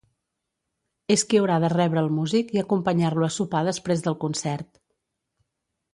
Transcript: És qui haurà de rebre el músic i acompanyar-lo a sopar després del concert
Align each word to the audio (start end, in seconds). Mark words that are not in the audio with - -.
És 1.15 1.23
qui 1.33 1.41
haurà 1.41 1.57
de 1.65 1.69
rebre 1.73 2.01
el 2.03 2.09
músic 2.15 2.51
i 2.57 2.63
acompanyar-lo 2.63 3.27
a 3.27 3.31
sopar 3.37 3.65
després 3.71 4.05
del 4.07 4.21
concert 4.25 4.85